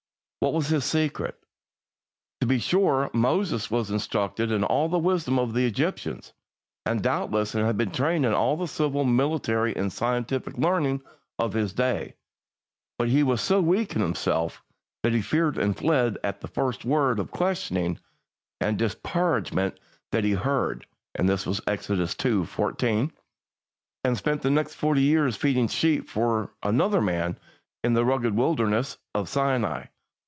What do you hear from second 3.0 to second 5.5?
Moses was "instructed in all the wisdom